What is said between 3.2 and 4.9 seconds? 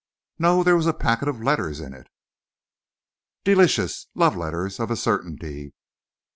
"Delicious! Love letters, of